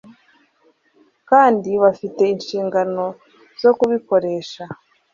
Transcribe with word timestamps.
kandi 1.29 1.69
bafite 1.83 2.21
inshingano 2.33 3.05
zo 3.61 3.71
kubikoresha 3.77 4.63